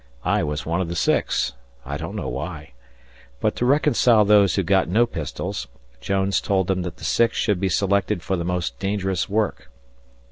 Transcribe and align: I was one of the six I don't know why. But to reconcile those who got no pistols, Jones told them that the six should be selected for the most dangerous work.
I 0.25 0.41
was 0.41 0.65
one 0.65 0.81
of 0.81 0.87
the 0.89 0.95
six 0.95 1.53
I 1.85 1.95
don't 1.95 2.15
know 2.15 2.27
why. 2.27 2.71
But 3.39 3.55
to 3.57 3.67
reconcile 3.67 4.25
those 4.25 4.55
who 4.55 4.63
got 4.63 4.87
no 4.89 5.05
pistols, 5.05 5.67
Jones 5.99 6.41
told 6.41 6.65
them 6.65 6.81
that 6.81 6.97
the 6.97 7.03
six 7.05 7.37
should 7.37 7.59
be 7.59 7.69
selected 7.69 8.23
for 8.23 8.35
the 8.35 8.43
most 8.43 8.79
dangerous 8.79 9.29
work. 9.29 9.69